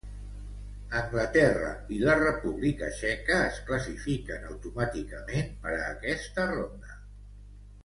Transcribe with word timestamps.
Espanya, 0.03 1.01
Anglaterra 1.01 1.73
i 1.95 1.99
la 2.05 2.15
República 2.21 2.89
Txeca 2.95 3.37
es 3.51 3.61
classifiquen 3.69 4.49
automàticament 4.55 5.55
per 5.67 5.77
a 5.77 5.87
aquesta 5.93 6.49
ronda. 6.57 6.99